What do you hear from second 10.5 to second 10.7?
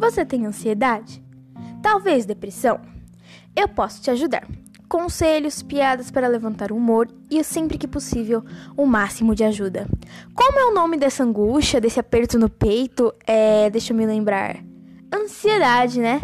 é